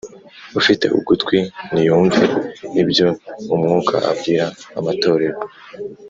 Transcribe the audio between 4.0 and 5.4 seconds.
abwira amatorero.